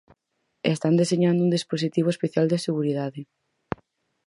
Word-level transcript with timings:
Están 0.73 0.93
deseñando 1.01 1.41
un 1.45 1.53
dispositivo 1.57 2.07
especial 2.11 2.45
de 2.49 2.63
seguridade. 2.67 3.21